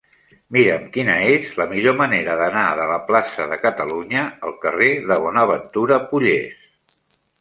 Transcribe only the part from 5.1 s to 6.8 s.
de Bonaventura Pollés.